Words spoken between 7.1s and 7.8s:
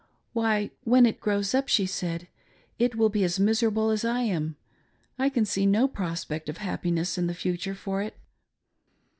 in the future